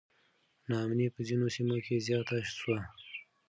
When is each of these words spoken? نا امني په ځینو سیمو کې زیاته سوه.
نا 0.67 0.75
امني 0.85 1.07
په 1.15 1.21
ځینو 1.27 1.47
سیمو 1.55 1.77
کې 1.85 2.03
زیاته 2.07 2.35
سوه. 2.57 2.77